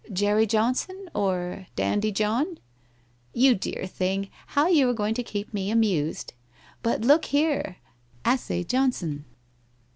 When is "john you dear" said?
2.11-3.85